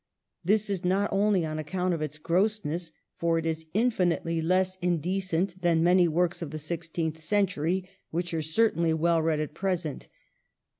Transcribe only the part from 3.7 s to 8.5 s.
infinitely less indecent 'than many works of the Sixteenth Century which are